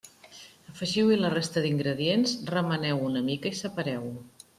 Afegiu-hi 0.69 1.17
la 1.19 1.29
resta 1.33 1.63
d'ingredients, 1.65 2.33
remeneu-ho 2.55 3.05
una 3.11 3.23
mica 3.29 3.53
i 3.55 3.61
separeu-ho. 3.61 4.11